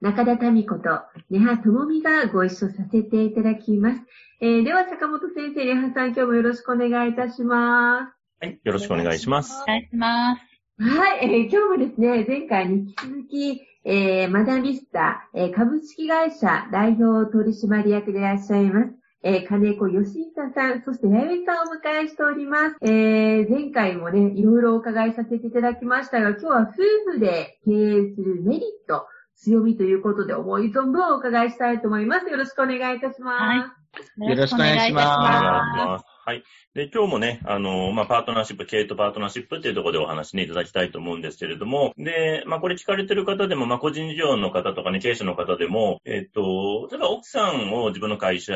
[0.00, 4.00] 中田民子と根葉智美がご一緒させていただきます。
[4.40, 9.62] えー、では坂本先生、根葉さん今日もよろしくお願いいたしまはい、よろしくお願いします。
[9.62, 10.42] お願いします。
[10.78, 10.82] す。
[10.82, 18.94] はい、えー今日もですね、前回に引き続き、えー、マダミスタ、えー株式会社代表取締役でいらっしゃいます。
[19.22, 22.76] えー、金子義久さん、そして弥生さんをお迎えしております。
[22.80, 29.04] えー、前回もね、いろいろお伺いさせていただきましたが、今日は夫婦で経営するメリット、
[29.42, 32.26] 強みということで、思い存分お伺いしたいと思います。
[32.26, 33.74] よろしくお願いいたしま
[34.18, 34.22] す。
[34.30, 36.19] よろしくお願いします。
[36.30, 36.44] はい。
[36.76, 48.54] で、今日もね、あの、まあ、パートナーシップ、経営とパートナーシップっていうところでお話ね、いただきたいと思うんですけれども、で、まあ、これ聞かれてる方でも、まあ、個人事業の方とかね、経営者の方でも、えっと、例えば奥さんを自分の会社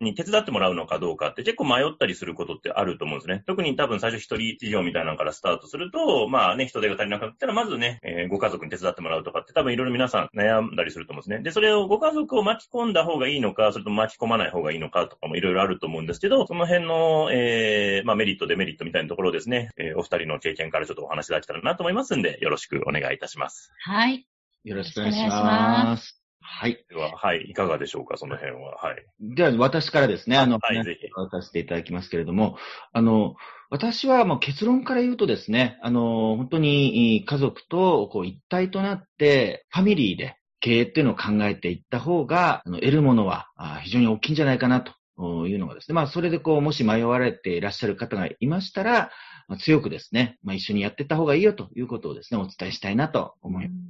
[0.00, 3.44] に手伝ってもらうのかどうかって結構迷ったりすることってあると思うんですね。
[3.46, 11.42] 特に多分最初一人事業みたいなのからスタートすると、まあね、人手が足りなかったら、まずね、えーご家族に手伝ってもらうとかって多分いろいろ皆さん悩んだりすると思うんですね。
[11.42, 23.64] で、それをご家族を巻き込んだ方がいいのか、それと巻き込まない方がいいのかとかもいろいろあると思うんですけど、その辺の、えー、まあメリット、デメリットみたいなところをですね、えーお二人の経験からちょっとお話しいただけたらなと思いますんで、よろしくお願いいたします。
[23.64, 23.72] す。
[23.78, 24.26] はい。
[24.64, 25.36] よろしくお願いしま。
[25.42, 26.84] ますはい。
[26.88, 28.76] では、はい、いかがでしょうか、その辺は。
[28.76, 29.04] はい。
[29.20, 32.56] では、私からですね、あの、はいぜひ渡させていただきますけれども、
[32.92, 33.34] あの、
[33.68, 49.10] 私はもう結論から言うとですね、あの、本当に家族とこう一体となって、ファミリーで経営っていうのを考えていった方が、あの得るものはあ非常に大きいんじゃないかなというのがですね、まあ、それでこう、もし迷われていらっしゃる方がいましたら、
[49.48, 53.82] まあ強くですね、まあ、一緒にやっていった方がいいよということをですね、お伝えしたいなと思います。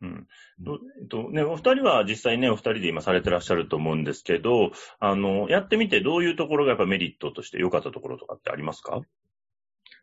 [0.00, 0.26] うん。
[0.64, 4.70] とえっとね、お二人は実際ね、お二人で今されてらっしゃると思うんですけど、
[5.00, 9.00] あの、やってみてどういうところがやっぱメリットとして良かったところとかってありますか？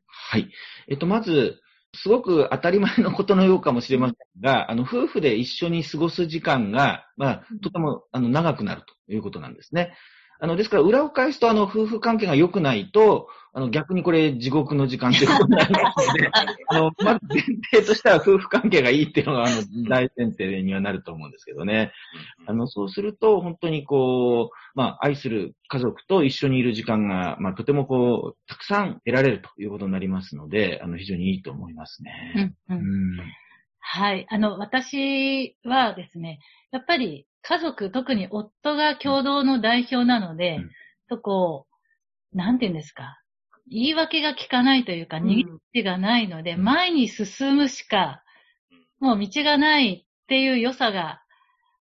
[0.07, 0.50] はい。
[0.89, 1.62] えっと、まず、
[1.94, 9.95] すごく当たり前のことのようかもしれませんが、あの、夫婦で一緒に過ごす時間が、まあ、とても、あの、長くなるということなんですね。
[10.40, 16.29] あの、ですから、裏を返すと、あの、夫婦関係が良くないと、あの、逆にこれ、地獄の時間ということになりますので、
[16.68, 17.41] あの、まず前
[17.72, 21.94] 提としては、夫婦関係がいいっていうのが、あの、大前提にはなると思うんですけどね。
[22.47, 32.56] あの、そうすると、本当にこう、まあ、愛する家族と一緒にいる時間が、まあ、とてもこう、たくさん得られるということになりますので、あの、非常にいいと思いますうね。
[32.69, 33.19] んううんん。
[33.79, 34.25] はい。
[34.29, 36.40] あの、私はですね、
[36.72, 40.69] やっぱり家族、特に夫が共同の代表なので、うん。
[41.07, 41.67] とこ
[42.33, 43.22] う、なんて言うんですか。
[43.69, 46.63] 言い訳が効かないというか、逃げ道がないので、うん。
[46.63, 48.23] 前に進むしか、
[49.00, 51.22] もう道がないっていう良さが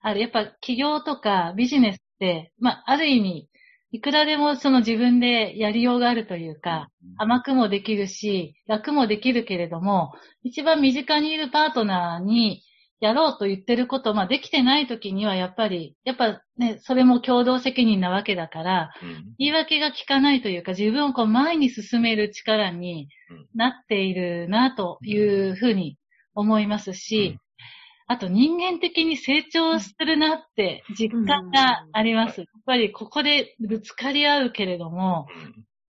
[0.01, 0.21] ある。
[0.21, 3.47] やっぱ企業とかビジネスって、まあ、ある意味、
[3.91, 12.63] いくらでもその自分でやりようがあるというか、甘くもできるし、楽もできるけれども、一番身近にいるパートナーに
[13.01, 19.33] やろうと言ってること、まあできてない時にはやっぱり、やっぱね、それも共同責任なわけだから、うん。
[19.39, 23.09] 言い訳が効かないというか、自分をこう前に進める力に
[23.55, 25.97] なっているなというふうに
[26.35, 27.39] 思いますし、
[28.05, 32.41] あと人間的に成長するなって実感があります。
[32.41, 35.27] やっぱりここでぶつかり合うけれども、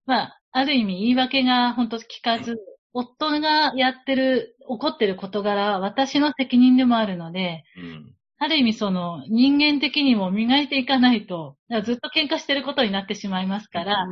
[0.05, 2.57] まあ、ある意味言い訳が本当聞かず、
[2.93, 8.13] 夫がやってる、起こってる事柄は私の責任でもあるので、うん。
[8.43, 14.07] ある意味その人間的にも磨いていかないと、ずっと喧嘩してることになってしまいますから、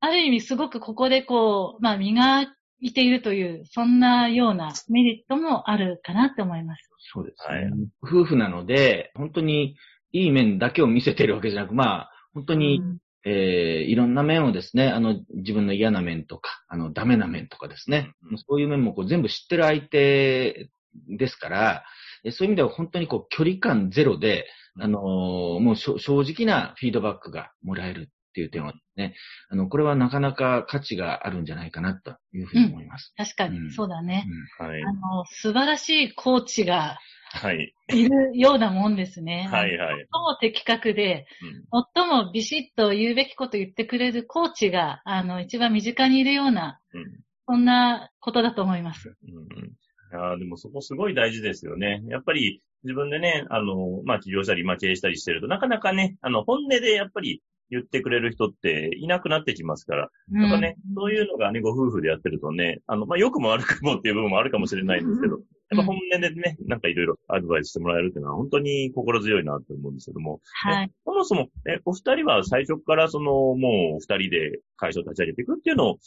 [0.00, 2.42] ある意味すごくここでこう、まあ磨
[2.80, 6.90] いているという、そんなようなメリットもあるかなって思います。
[7.12, 7.70] そうですね、はい
[8.02, 9.76] 夫婦なので、本当に
[10.12, 12.80] いい面だけを見せてるわけじゃなく、まあ、本当に、
[13.24, 20.70] えーいろんな面をですね、あの、自分の嫌な面とか、あの、ダメな面とかですね、うんうんそういう面もこう全部知ってる相手
[21.08, 21.84] ですから、
[22.24, 24.46] えそういう意味では本当にこう距離感ゼロで、
[24.80, 29.14] あのーもう正直なフィードバックがもらえるっっていう点はね、
[29.48, 33.12] あの、これはなかなか価値があるんじゃないかなというふうに思います。
[33.16, 34.26] 確かに、うんそうだね。
[34.58, 34.82] はい。
[34.82, 36.98] あの、素晴らしいコーチが
[37.32, 37.74] はい。
[37.88, 39.48] いるようなもんですね。
[39.50, 39.96] はいはい。
[39.96, 47.04] 最も的確で、うん最もビシッと言うべきこと言ってくれるコーチが、あの、一番身近にいるような、うん
[47.50, 49.08] そんなことだと思います。
[49.08, 49.72] うんうん
[50.10, 52.02] いやーでもそこすごい大事ですよね。
[52.08, 70.90] やっぱり自分でね、あの、まあ、起業したり、まあ、経営したりしてると、なかなかね、あの、本音でやっぱり言ってくれる人っていなくなってきますから、うんやっぱね、そういうのがね、ご夫婦でやってるとね、あの、まあ、良くも悪くもっていう部分もあるかもしれないんですけど、やっぱ本音でね、なんかいろいろアドバイスしてもらえるっていうのは本当に心強いなと思うんですけども、はい。
[71.04, 75.98] そもそも、え、お二人は最初からその、もう二人で会社を立ち上げていくっていうのを、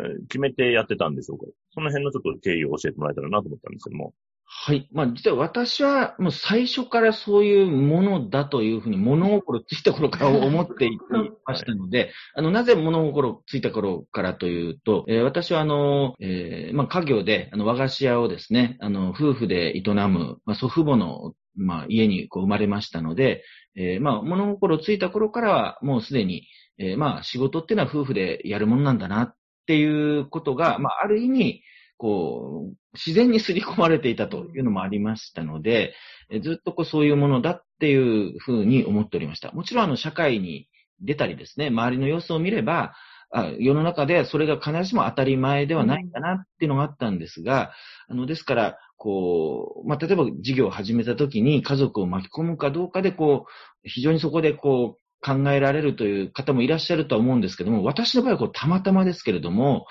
[0.00, 1.46] えー決めてやってたんでしょうか？
[1.74, 4.14] その辺のちょっと経緯を教えてもらえたらなと思ったんですけども。
[4.54, 4.86] はい。
[4.92, 10.98] まあ、実は私はもう最初からそういうものだというふうに物心ついた頃から思ってい
[11.44, 23.42] ましたので、 あの、なぜ物心ついた頃からというと、えー私はあの、えーまあ、家業で、あの、和菓子屋をですね、あの、夫婦で営む、まあ、祖父母の、まあ、家にこう生まれましたので、
[23.74, 26.46] えーまあ、物心ついた頃からはもうすでに、
[26.78, 29.34] えーまあ、仕事っていうのは夫婦でやるものなんだなっ
[29.66, 31.62] ていうことが、まあ、ある意味、
[32.02, 35.94] こう、自然に刷り込まれていたというのもありましたので、
[36.42, 39.52] ずっとこうそういうものだっていうふうに思っておりました。
[39.52, 40.66] もちろんあの社会に
[41.00, 42.92] 出たりですね、周りの様子を見れば、
[43.30, 47.70] あ世の中でそれが必ずしも当たり前ではないんだなっていうのがあったんですが、
[48.08, 59.86] あの、ですから、こう、まあ、例えば事業を始めた時に家族を巻き込むかどうかで、こう、非常にそこでこう、考えられるという方もいらっしゃるとは思うんですけども、私の場合はこうたまたまですけれども、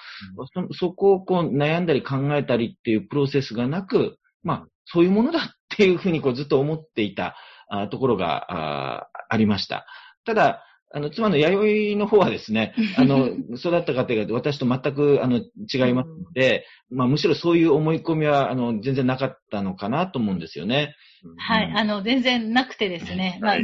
[0.70, 7.36] そそこをこう悩んだり考えたりっていうプロセスがなく、まあ、そういうものだっていうふうにこうずっと思っていた
[7.70, 9.86] あところがあありました。
[10.26, 10.64] ただ、
[10.94, 20.96] あの、妻の弥生の方はですね、あの、 育った家庭が私と全く、あの、違いますので、まあ、むしろそういう思い込みは、あの、全然なかったのかなと思うんですよね。
[21.38, 21.70] はい。
[21.70, 23.40] うんあの、全然なくてですね。
[23.42, 23.64] まあはい、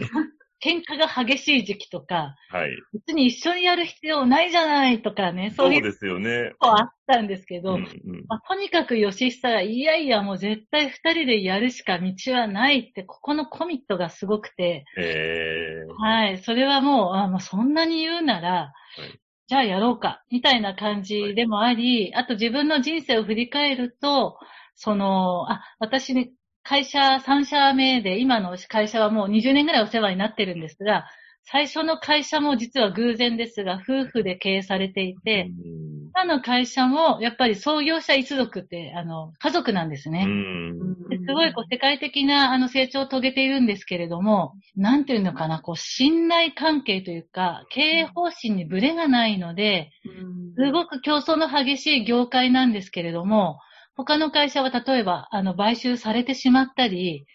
[0.63, 2.71] 喧嘩が激しい時期とか、はい。
[2.93, 6.53] 別に一緒にやる必要ないじゃないとかね、そういうですよね。
[6.59, 16.37] あったんですけど、うんうんまあ、とにかく吉久が、いやいやもう絶対二人でやるしか道はないって、ここのコミットがすごくて、えーはい。
[16.39, 19.17] それはもう、あもうそんなに言うなら、い
[19.47, 24.37] じゃあやろうか、みたいな感じでもあり、あと自分の人生を振り返ると、
[24.75, 26.31] その、あ、私ね、
[26.67, 31.05] 会社3社目で、今の会社はもう20年ぐらいお世話になってるんですが、
[31.43, 36.11] 最初の会社も実は偶然ですが、夫婦で経営されていて、うん。
[36.13, 40.27] 今の会社もやっぱり創業者一族って、あの、家族なんですね。
[41.25, 49.91] すごいこう世界的なあの成長を遂げているんですけれども、なんていうのかな、こう信頼関係というか、経営方針にブレがないので、
[50.57, 53.59] すごく競争の激しい業界なんですけれども、
[53.97, 57.25] 他の会社は例えば、あの、買収されてしまったり、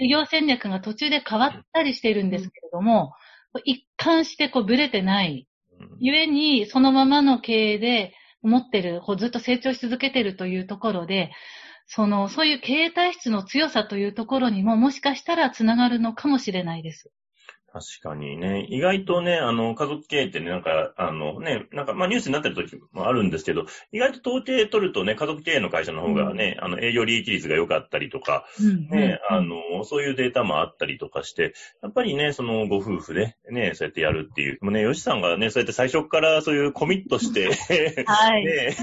[0.00, 3.12] 事業戦略が途中で変わったりしているんですけれども、
[3.64, 5.46] 一貫してこうブレてない。
[6.00, 11.30] ゆえに、そのままの経営で持ってる、ずっと成長し続けてるというところで、
[11.86, 17.10] その、そういう経営体質の強さというところにも、もしかしたらつながるのかもしれないです。
[17.70, 28.46] 確かにね、意外とね、あの、家族経営ってね、なんか、あのね、なんか、まあニュースになってる時もあるんですけど、意外と統計取るとね、家族経営の会社の方がね、あの、営業利益率が良かったりとか、
[28.90, 34.58] ね、あの、そういうデータもあったりとかして、やっぱりね、そのご夫婦でね、そうやってやるっていう。
[34.62, 37.50] もうね、吉さんがね、そうやって最初からそういうコミットして、
[38.06, 38.46] はい。
[38.46, 38.76] ね、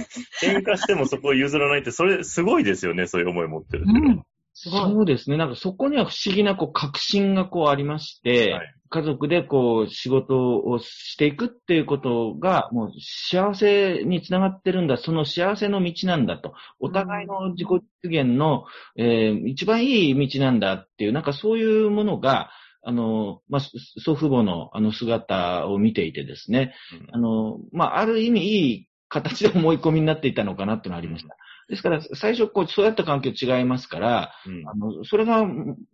[0.43, 4.23] 喧嘩してもそこを譲らないって、それすごいですよね、そういう思い持ってるっていうのはうん。
[4.53, 5.37] そうですね。
[5.37, 14.95] なんかそこには不思議なこう確信がこうありまして、はい家族でこう仕事をしていくっていうことがもう幸せにつながってるんだ。
[14.95, 16.53] その幸せの道なんだと。
[16.79, 17.67] お互いの自己
[18.03, 18.63] 実現の、
[18.95, 22.51] えー一番いい道なんだっていう、なんかそういうものが、
[22.83, 26.73] あの、まあ、祖父母のあの姿を見ていてですね、
[27.11, 31.35] あの、まあ、ある意味いい形で思い込みになっていたのかなっていうのがありました。
[31.67, 35.43] ですから、最初、こう、そうやった環境違いますから、うんあの、それが、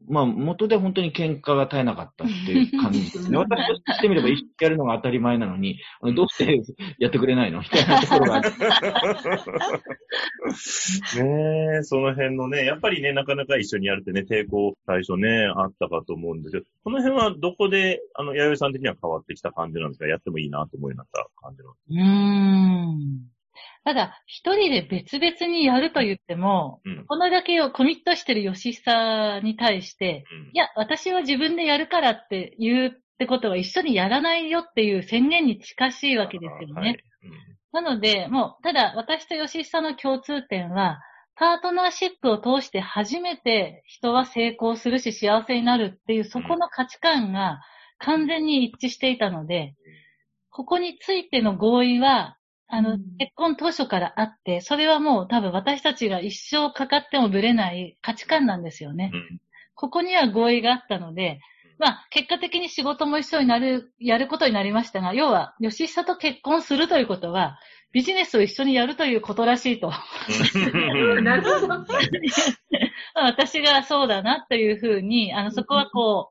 [0.10, 3.38] まあ、元で本当に喧嘩が絶えなかったっていう感じですね。
[3.40, 5.80] 私としてみれば一緒にやるのが当たり前なのに、
[6.14, 6.62] どうして
[7.00, 7.60] やってくれないの？
[7.62, 8.50] みたいなところがあって。
[11.24, 20.08] ねえ、その辺のね、やっぱりね、なかなか一緒にやるってね、抵抗最初ね、あったかと思うんですけど、この辺はどこで、あの、弥生さん的には変わってきた感じなんですか？
[20.08, 22.02] やってもいいなと思うようになった感じなんですうー
[23.28, 23.32] ん。
[23.84, 27.06] ただ、一人で別々にやると言っても、かうん。
[27.06, 30.52] このだけをコミットしてる吉久に対して、うん。
[30.54, 36.82] いや、私は自分でやるからって言っってことは一緒にやらないよっていう宣言に近しいわけですよね。
[36.82, 37.04] はい。
[37.72, 41.02] なので、もう、ただ私と吉井さんの共通点は、
[41.36, 47.62] パートナーシップを通して初めて人は成功するし幸せになるっていうそこの価値観が
[48.00, 49.76] 完全に一致していたので、
[50.50, 52.38] ここについての合意は、
[52.72, 59.12] あの、うん結婚当初からあって、それはもう多分私たちが一生かかってもぶれない価値観なんですよね。
[59.14, 59.40] うん
[59.74, 61.40] ここには合意があったので、
[61.80, 67.58] まあ、結果的に仕事も一緒になる、やることになりましたが、要は、吉久と結婚するということは、
[67.92, 69.92] ビジネスを一緒にやるということらしいと。
[70.94, 71.86] うん なるほど。
[73.16, 76.30] 私がそうだなというふうに、あの、そこはこ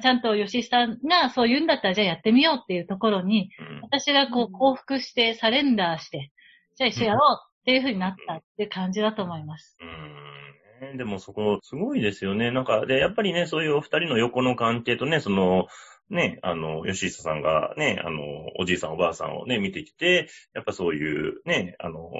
[0.00, 3.50] ちゃんと吉久がそう言うんだったら、じゃあやってみようっていうところに、
[3.82, 6.30] 私がこう降伏して、サレンダーして、
[6.76, 9.76] じゃあ一緒やろうっていうふうになったっていう感じだと思います。
[9.80, 10.96] うん。
[10.96, 12.50] でもそこ、すごいですよね。
[12.50, 15.66] なんか、で、やっぱりね、そういうお二人の横の関係とね、その、
[16.12, 18.20] ね、あの、吉久さんがね、あの、
[18.58, 22.10] おじいさんおばあさんをね、見てきて、やっぱそういうね、あの、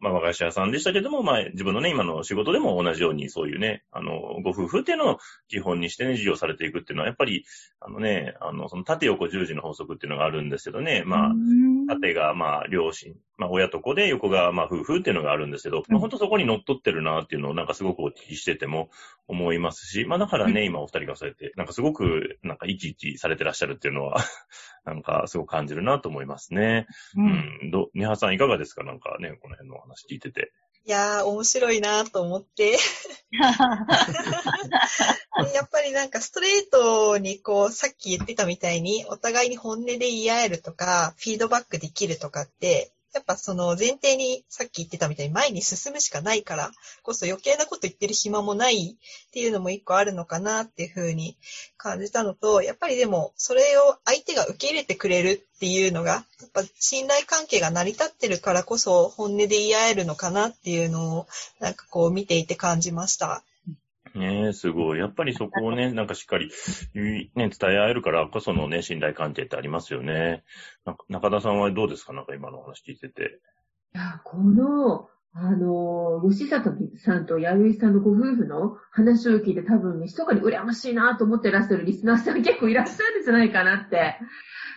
[0.00, 7.44] まあ、和菓子屋さんでしたけども、まあ、自分のね、今の仕事でも同じように、そういうね、あの、ご夫婦っていうのを基本にしてね、授業されていくっていうのは、やっぱり、
[7.78, 11.32] あのね、あの、その縦横十字の法則っていうのがあるんですけどね、まあ、
[11.88, 18.90] 縦がまあ両親、まあ親と子で横がまあ夫婦っていうのがあるんですけど、まあ本当そこに乗っ取ってるなっていうのをなんかすごくお聞きしてても
[19.26, 24.18] 思いますし、まあだからね、今お二人がそうやって、なんかすごくなんか生き生きされてらっしゃるっていうのは、
[24.84, 26.86] なんかすごく感じるなと思いますね。
[27.16, 27.22] う。
[27.22, 27.70] うんん。
[27.70, 28.84] ど、ニハさんいかがですか？
[28.84, 30.52] なんかね、この辺のお話聞いてて。
[30.88, 32.78] いやー、面白いなと思って。
[35.52, 46.70] やっぱりなんかストレートにこう、さっき言ってたみたいに、お互いに本音で言い合えるとか、フィードバックできるとかって、やっぱその前提にさっき言ってたみたいに前に進むしかないから
[47.02, 51.36] こそ余計なこと言ってる暇もないっていうのも一個あるのかなっていうふうに
[51.76, 61.26] 感じたのと、やっぱりでもそれを相手が受け入れてくれるっていうのが、やっぱ信頼関係が成り立ってるからこそ本音で言い合えるのかなっていうのを
[61.58, 63.42] なんかこう見ていて感じました。
[64.14, 64.98] ねえ、すごい。
[64.98, 66.50] やっぱりそこをね、なんかしっかり
[66.94, 70.44] ね、伝え合えるからこそのね、信頼関係ってありますよね。
[71.08, 72.12] 中田さんはどうですか？
[72.12, 73.40] なんか今のお話聞いてて。
[73.94, 84.16] いや、この、あの、吉里さんと弥生さんのご夫婦の話を聞いて多分、密かに羨ましいなと思ってらっしゃるリスナーさん結構いらっしゃるんじゃないかなって、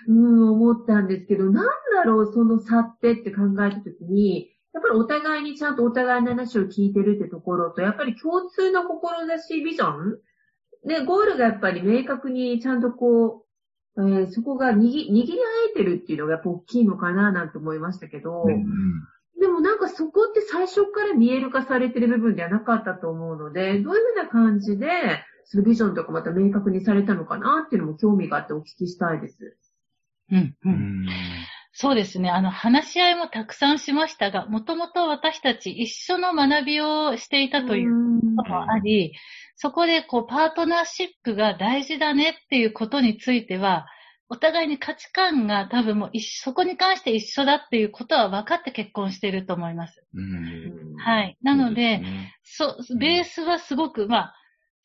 [0.07, 10.17] うん、思ったんですけど、なんだろう、その差ってって考えたときに、やっぱりお互いにちゃんとお互いの話を聞いてるってところと、やっぱり共通の志、ビジョン？
[10.85, 13.45] で、ゴールがやっぱり明確にちゃんとこ
[13.97, 15.35] う、えーそこが握握り合
[15.71, 18.45] えてるっていうのがやっぱ大きいのかななんて思いましたけど、
[19.39, 24.87] でもなんかそこって最初から見える化されてる部分ではなかったと思うので、どういうふうな感じで、
[25.43, 29.57] そのビジョンとかまた明確にされたのかなっていうのも興味があってお聞きしたいです。
[30.31, 30.55] うん、う。
[30.63, 31.05] うんん
[31.73, 32.29] そうですね。
[32.29, 37.91] あの、話し合いもたくさんしましたが、もともと私たち一緒の学びをしていたという
[38.35, 39.13] こともあり、
[39.55, 43.85] そこでこう、パートナーシップが大事だねっていうことについては、
[44.27, 50.03] お互いに価値観が多分もう一緒そこに関して一緒だっていうことは分かって結婚していると思います。
[50.13, 51.37] うんはい。
[51.41, 52.01] なので、
[52.43, 54.35] そベースはすごく、まあ、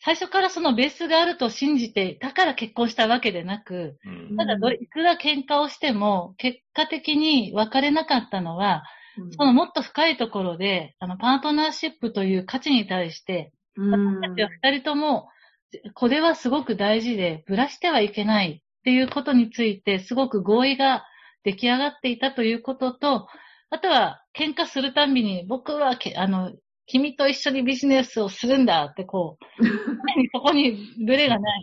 [0.00, 4.36] 最初からそのベースがあると信じて、だから結婚したわけでなく、うん。
[4.36, 8.84] ただどれ、いくら喧嘩をしても、結果的に別れなかったのは、
[9.18, 9.32] うん。
[9.32, 14.20] そのもっと深いところで、あの、パートナーシップという価値に対して、うん。
[14.20, 15.28] 私たちは二人とも、
[15.94, 21.04] これはすごく大事で、ぶらしてはいけないっていうことについて、すごく合意が
[21.42, 23.26] 出来上がっていたということと、
[23.70, 26.52] あとは、喧嘩するたんびに、僕はけ、あの、
[26.86, 29.44] 君と一緒にビジネスをするんだって、こう、
[30.32, 31.62] そこにブレがない。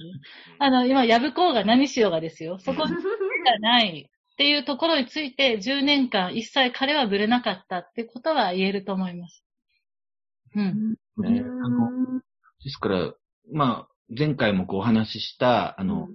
[0.59, 2.59] あの、今、やぶこうが何しようがですよ。
[2.59, 9.45] そこにブレがないっていうところについて、10年間一切彼はブレなかったってことは言えると思います。
[10.55, 10.95] うん。
[11.17, 12.21] ねあの
[12.63, 13.13] ですから、
[13.51, 16.09] まあ、前回もこうお話しした、あの、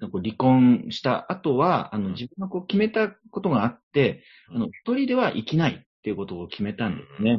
[0.00, 7.38] 離婚した後は、あの、自分がこう決めたことがあって、あの、一人では生きないっていうことを決めたんですね。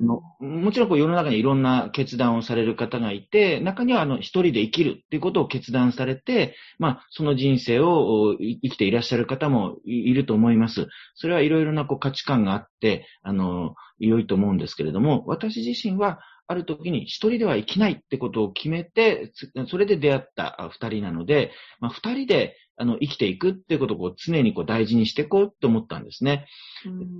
[0.00, 10.86] のもちろんこう世の中にいろんな決断をされる方がいて、中にはあの一人で生きるっていうことを決断されて、まあその人生を生きていらっしゃる方もいいると思います。
[11.16, 26.46] それはいろいろなこう価値観があって、あの、良いと思うんですけれども、私自身はある時に一人では生きないってことを決めて、つそれで出会ったあ二人なので、まあ二人であの生きていくっていうことをこう常にこう大事にしていこうと思ったんですね。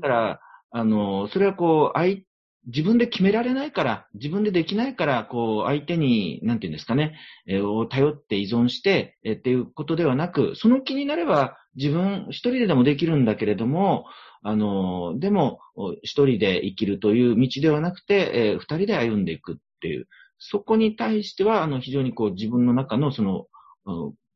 [0.00, 0.40] だから、
[0.76, 2.18] あの、それはこう、相
[2.66, 7.16] 自分で決められないから、自分でできないから、こう、相手に、なんていうんですかね、
[7.47, 14.04] えー、を頼って依存して、えー、っていうことではなく、その気になれば、自分一人ででもできるんだけれども、
[14.42, 15.61] あの、でも、
[16.02, 23.47] 一人で生きるという道ではなくて、えー、二人で歩んでいくっていう、そこに対しては、あの、非常にこう、自分の中のその、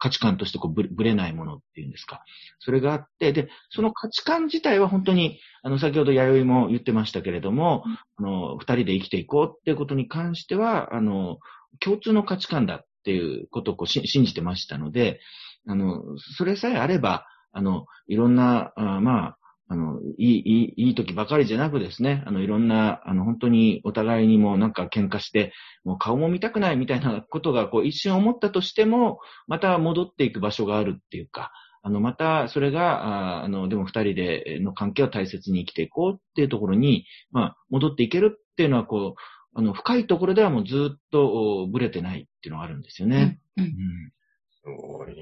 [0.01, 2.25] 価値観としてこうぶぶれないものっていうんですか。
[2.59, 7.85] それがあって、で、その価値観自体は本当に、あの、先ほど弥生も言ってましたけれども、
[8.17, 11.39] あの、二人で生きていこうっていうことに関しては、あの、
[11.79, 15.21] 共通の価値観だっていうことをこう信じてましたので、
[15.69, 19.39] あの、それさえあれば、あの、いろんな、あまあ、
[19.71, 25.53] あの、いい、いい、いい時ばかりじゃなくですね、あの、いろんな、あの、本当にお互いにもなんか喧嘩して、
[25.85, 31.53] もう顔も見たくないみたいなことが、こう、一瞬思ったとしても、また戻っていく場所があるっていうか、
[31.85, 39.21] あの、また、それが、あの、でも二人での関係を大切に生きていこうっていうところに、まあ、戻っていけるっていうのは、こう、
[39.55, 43.39] あの、深いところではもうずっとブレてないっていうのがあるんですよね。
[43.57, 43.73] うん、うんい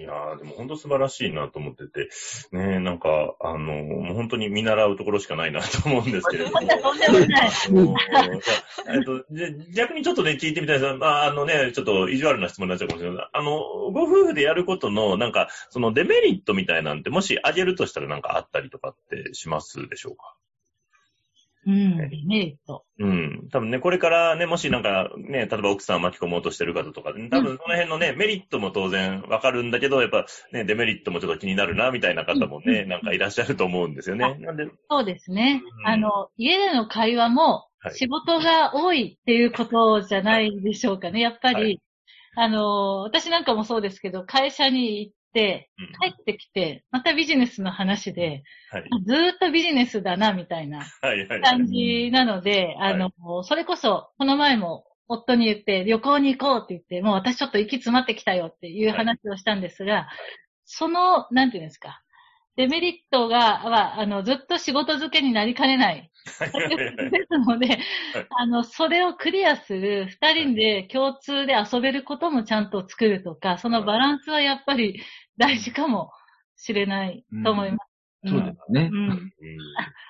[0.09, 2.09] やでも本当素晴らしいなと思ってて、
[2.53, 6.59] ねなんか、あの、もう本当に見習うところしかないなと思うんですけれども。
[6.61, 8.31] とんでもない。
[8.88, 9.25] えっと、
[9.75, 13.29] 逆にちょっとね、聞いてみたいですまあ、あのね、ちょっと意地悪な質問になっちゃうかもしれない。
[13.33, 13.61] あの、
[13.93, 20.38] ご夫婦でやることの、なんか、そのデメリットみたいなんて、もしあげるとしたらなんかあったりとかってしますでしょうか？
[21.69, 22.87] うん、メリット。
[22.99, 23.49] うん。
[23.53, 34.35] 多分ね、これからね、もしなんかね、例えば奥さんを巻き込もうとしてる方とか、多分その辺のね、メリットも当然わかるんだけど、やっぱね、デメリットもちょっと気になるな、みたいな方もね、うん、なんかいらっしゃると思うんですよね。
[34.41, 35.63] なんでそうですね。
[35.81, 41.21] うん、あの、家での会話も、仕事が多いっていうことじゃないでしょうかね。
[41.21, 41.81] やっぱり、はい、
[42.37, 45.13] あの、私なんかもそうですけど、会社に行っ、
[46.01, 50.87] 帰ってきて、またビジネスの話で、はい、ずーっとビジネスだな、みたいな
[51.43, 53.11] 感じなので、あの、
[53.43, 60.09] それこそ、この前も夫に言って、旅行に行こうって言って、もう私ちょっと息詰まってきたよっていう話をしたんですが、
[60.65, 62.03] その、なんていうんですか、
[62.59, 66.11] デメリットが、は、あの、ずっと仕事漬けになりかねない。
[66.27, 67.79] ですので、
[68.31, 75.01] あの、それをクリアする、二人で共通で遊べることもちゃんと作るとか、そのバランスはやっぱり
[75.37, 76.11] 大事かも
[76.57, 77.81] しれないと思います。
[78.25, 78.90] うん、そうですね。
[78.92, 79.33] うん。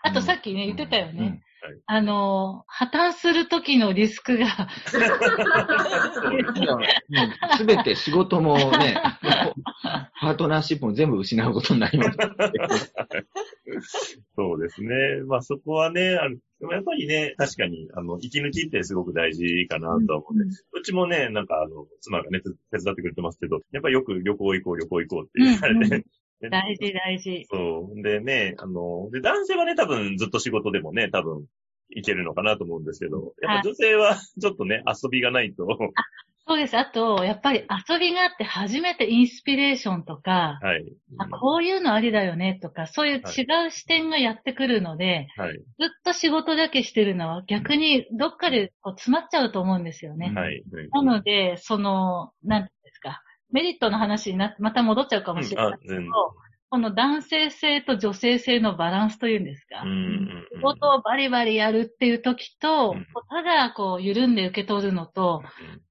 [0.03, 1.43] あとさっきね、言ってたよね。
[1.87, 4.47] あの、破綻するときのリスクが
[7.57, 9.01] すべて仕事もね、
[10.21, 12.19] パートナーシップも全部失うことになります。
[14.37, 15.23] そうですね。
[15.27, 20.45] まあそこはね、あのでもやっぱりね、確かに、あの、息抜きってすごく大事かなとは思うね。
[20.45, 26.05] うん、うちもね、なんかあの、妻がね、手伝ってくれてますけど、やっぱりよく旅行行こう、旅行行こうって言われて、
[26.51, 27.47] 大事、大事。
[27.51, 28.03] そう。
[28.03, 31.45] でね、あの、で、男性はね、多分ずっと仕事でもね、多分
[31.91, 35.67] いけるのかなと思うんですけど、やっぱ女性はちょっとね、遊びがないと。
[36.49, 36.79] そうです。
[36.79, 40.85] あと、やっぱり遊びがあって初めてインスピレーションとか、はい、
[41.19, 45.63] あこういうのありだよねとか、そういう違う視点がやってくるので、はい、ずっ
[46.03, 50.33] と仕事だけしてるのは逆にどっかでこう詰まっちゃうと思うんですよね。
[50.35, 56.09] はい、なので、その、なんですか、メリットの話になって、また戻っちゃうかもしれないけど、うん、
[56.71, 59.83] この男性性と女性性のバランスというんですか、
[60.55, 65.43] 仕事をバリバリやるっていう時と、うん、ただこう緩んで受け取るのと、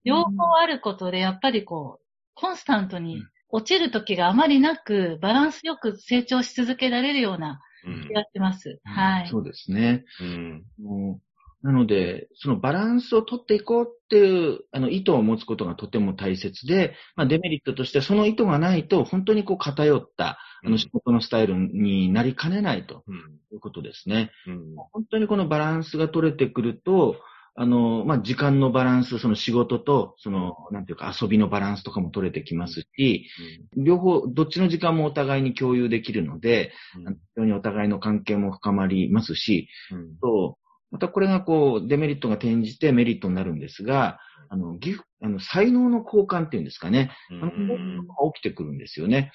[0.03, 7.59] 両方あることでやっぱりこう、コンスタントに落ちる時があまりなく、バランスよく成長し続けられるような
[8.07, 8.79] 気がします。
[8.83, 9.27] はい。
[9.27, 10.03] そうですね。
[10.19, 11.19] うん
[11.67, 23.03] なので、そのバランスを取っていこうっていう、あの、意図を持つことがとても大切で、まあ、デメリットとしてその意図がないと、本当にこう偏った、あの、仕事のスタイルになりかねないと
[23.51, 24.31] いうことですね。
[24.47, 27.17] うん、本当にこのバランスが取れてくると、
[27.57, 33.27] あの、まあ、時間のバランス、その仕事と、その、なんていうか遊びのバランスとかも取れてきますし、
[33.75, 36.71] うん、両方、どっちの時間もお互いに共有できるので、
[37.05, 40.57] うん、非常にお互いの関係も深まりますし、うん、と
[40.91, 44.19] またこれがこう、デメリットが転じてメリットになるんですが、
[44.49, 47.11] あの、ギフ、あの、才能の交換っていうんですかね。
[47.29, 49.31] あの、起きてくるんですよね。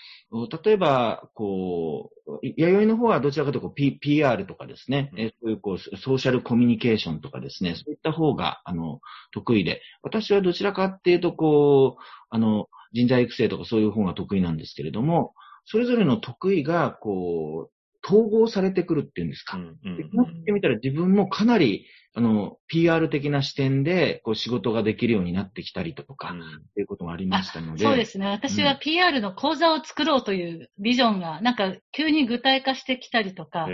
[0.64, 9.00] 例えば、こう、弥生の方はどちらかというと P、PR とかですね、うん、そういうこう、ソーシャルコミュニケーションとかですね、そういった方が、あの、
[9.32, 15.34] 得意で、私はどちらかっていうと、こう、あの、人材育成とかそういう方が得意なんですけれども、
[15.64, 19.56] それぞれの得意が、こう、統合されてくるっていうんですか。
[19.56, 27.85] うんうんうん、ってみたら自分もかなり、あの、PR 的な視点で、こう、仕事ができるようになってきたりとか、っていうことがありましたので。
[27.85, 28.27] そうですね。
[28.27, 33.66] 私は PR の講座を作ろうというビジョンが、なんか、急に具体化してきたりとか、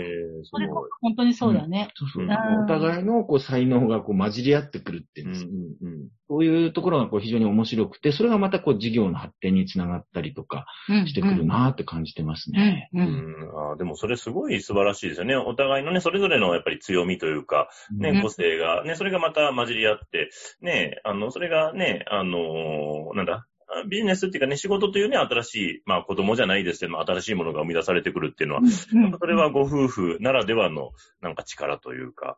[0.43, 0.67] それ
[1.01, 1.89] 本当にそうだね。
[1.95, 2.27] そうそう。
[2.63, 10.67] お互いの、こう、才能が、こう、混じり合ってくるっていうんです、うんうんそういうところがこう非常に面白くて、それがまたこう事業の発展につながったりとか
[11.07, 12.87] してくるなって感じてますね。
[12.93, 15.35] うん、うんあでもそれすごい素晴らしいですよね。
[15.35, 20.29] お互いのね、それぞれのやっぱり強みというか、ね、個性が、ね、それがまた混じり合って、
[20.61, 23.45] ね、あの、それがね、あのなんだ、
[23.87, 28.61] ビジネスっていうかね、仕事というね、新しい、まあ子供じゃないですけども、新しいものが生み出されてくるっていうのは、
[28.93, 32.37] なんかそれはご夫婦ならではのなんか力というか。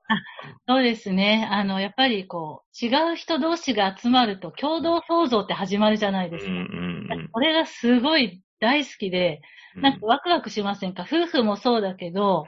[0.67, 1.47] そうですね。
[1.49, 6.51] あの、やっぱりこう、違う人同士が集まると共同創造って始まるじゃないですか。
[6.51, 9.41] うんうんうん、これがすごい大好きで、
[9.75, 12.45] なんかワクワクしませんか、夫婦もそうだけど、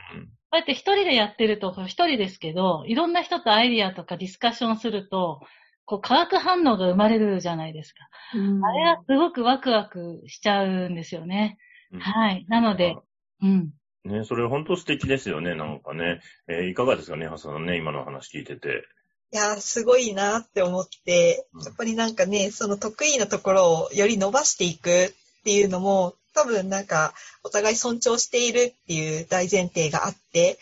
[0.53, 5.41] うんこうやって一人でやってると、一人ですけど、いろんな人とアイディアとかディスカッションすると、
[5.85, 8.07] こう、化学反応が生まれるじゃないですか。
[8.33, 11.57] あれがすごくワクワクしちゃうんですよね。
[11.91, 12.45] うん、はい。
[12.49, 12.95] なので、
[13.41, 13.71] うん。
[14.05, 16.21] ね、それ本当素敵ですよね、なんかね。
[16.47, 18.83] えー、いかがですかね、ハさんね、今の話聞いてて。
[19.31, 30.59] いやすごいなって思って、やっぱりなんかね、その得意なところをより伸ばしていくっていうのも、多分なんか、お互い尊重しているっていう大前提があって、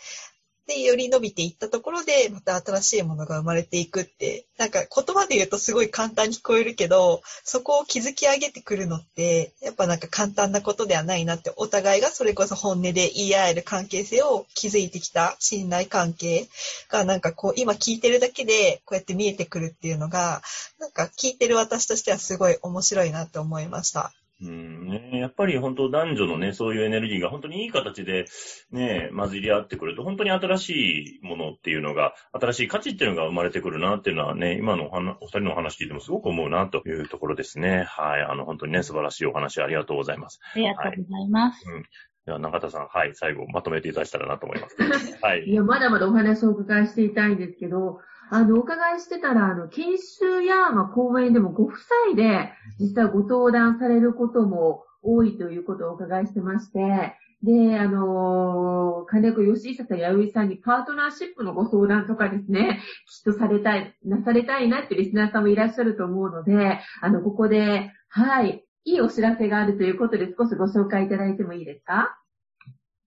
[0.66, 16.48] で、より伸びていったところで、また新しいものが生まれていくって、なんか言葉で言うとすごい簡単に聞こえるけど、そこを築き上げてくるのって、やっぱなんか簡単なことではないなって、お互いがそれこそ本音で言い合える関係性を築いてきた信頼関係
[16.88, 20.42] が、なんかこう、今聞いてるだけで、こうやって見えてくるっていうのが、
[20.78, 24.12] なんか聞いてる私としてはすごい面白いなって思いました。
[24.44, 28.24] うんね、やっぱり本当男女のね、そういうエネルギーが本当にいい形で
[28.70, 37.84] ね、混じり合ってくると、本当に新しいものっていうのが、新しい価値っていうのが生まれてくるなっていうのはね、今のお二人のお話聞いてもすごく思うなというところですね。
[37.88, 38.22] はい。
[38.22, 40.40] あの、本当にね、素晴らしいお話ありがとうございます。
[40.54, 41.68] ありがとうございます。
[41.68, 41.84] はい、うん
[42.24, 44.76] では、中田さん、はい、最後、まとめていただけたらなと思います。
[45.20, 45.44] はい。
[45.44, 47.98] いや、まだまだお話をお伺いしていたいんですけど、
[48.32, 51.72] あの、お伺いしてたら、あの、研修や、まあ、講演でもご夫
[52.06, 72.16] 妻で、実際ご登壇されることも多いということをお伺いしてまして、で、あの、金子義久さん、やういさんにパートナーシップのご相談とかですね、きっとされたい、なされたいなってリスナーさんもいらっしゃると思うので、あの、ここで、はい、いいお知らせがあるということで少しご紹介いただいてもいいですか？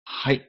[0.03, 0.47] はい。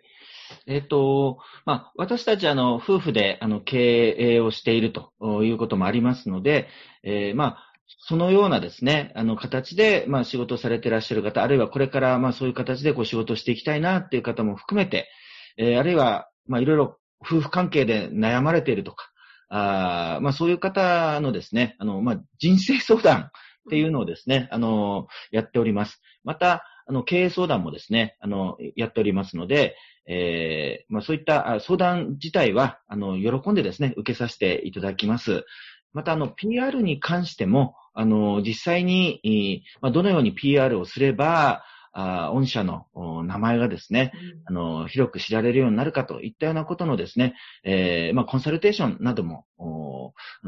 [0.67, 5.13] えっ、と、まあ、私たち、あの、夫婦で、あの、経営をしていると
[5.45, 6.69] いうこともありますので、
[7.05, 7.67] えー、まあ、
[8.09, 15.09] そのようなですね、あの形で、まあ仕事されていらっしゃる方、あるいはこれからまあそういう形でこう仕事していきたいなっていう方も含めて、
[15.57, 19.09] えー、あるいは、まあいろいろ夫婦関係で悩まれているとか、
[19.49, 23.31] あまあそういう方のですね、あの、まあ人生相談っ
[23.71, 26.01] ていうのをですね、あの、やっております。
[26.25, 35.45] また、あの、経営相談もですね、あの、やっておりますので、えー、まあそういった相談自体は、あの、喜んでですね、受けさせていただきます。
[35.93, 41.65] また、あの、PR に関しても、あの、実際に、まあ、どのように PR をすれば、
[41.99, 42.85] あ御社の
[43.25, 44.13] 名前がですね、
[44.49, 49.47] うん、あの、広く知られるようになるかといったようなことのですね、えー、まあ、コンサルテーションなども、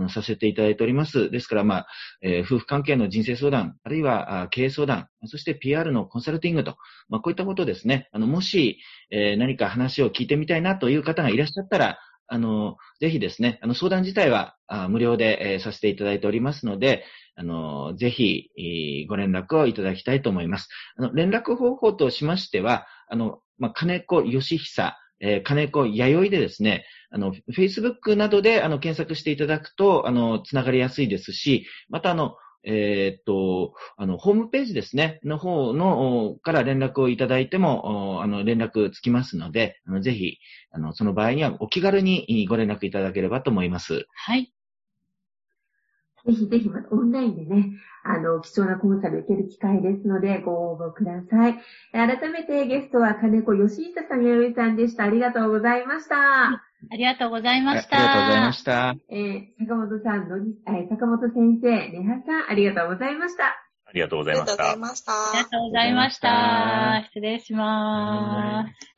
[0.09, 1.31] させていただいております。
[1.31, 1.87] ですから、まあ、
[2.23, 6.77] えー、夫婦関係の人生相談、あるいは経営相談、そして PR のコンサルティングと、
[7.09, 8.79] まあ、こういったことですね、あの、もし、
[9.11, 11.99] えー、何か話を聞いてみたいなという方がいらっしゃったら、
[12.31, 14.55] あの、ぜひですね、あの、相談自体は
[14.91, 17.05] 無料で、えー、させていただいておりますので、
[17.37, 18.51] あの、ぜひ、
[19.09, 20.69] ご連絡をいただきたいと思います。
[20.97, 40.39] あの、連絡方法としましては、あの、まあ、金子義久、えー、金子弥生でですね、あの、Facebook などで、あの、検索していただくと、あの、つながりやすいですし、また、あの、えー、っと、あの、ホームページですね、の方の、から連絡をいただいても、あの、連絡つきますので、あのぜひ、
[40.71, 44.07] あの、その場合にはお気軽にご連絡いただければと思います。
[44.13, 44.53] はい。
[46.29, 47.71] ぜひぜひまたオンラインでね、
[48.05, 51.59] あの、貴重なコンサル受ける機会ですので、ご応募ください。
[51.93, 55.05] 改めてゲストは金子義久さん、やよいさんでした。
[55.05, 56.17] ありがとうございました。
[56.21, 57.97] ありがとうございました。
[57.97, 58.95] ありがとうございました。
[59.09, 63.45] えー、坂本さんのり、えー、坂本先生、ねはさん、ありがとうございました。
[63.87, 64.65] ありがとうございました。
[64.65, 65.13] ありがとうございました。
[65.13, 67.05] ありがとうございました。
[67.09, 68.98] 失礼します。